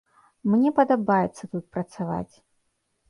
[0.53, 2.35] Мне падабаецца тут працаваць.